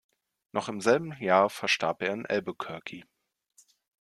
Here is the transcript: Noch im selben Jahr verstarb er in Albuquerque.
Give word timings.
Noch 0.51 0.67
im 0.67 0.81
selben 0.81 1.13
Jahr 1.21 1.47
verstarb 1.51 2.01
er 2.01 2.11
in 2.11 2.25
Albuquerque. 2.25 3.03